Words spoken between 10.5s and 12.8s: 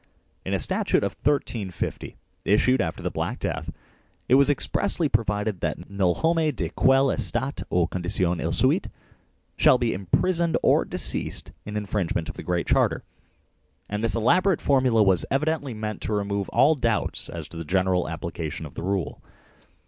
or disseised in infringement of the Great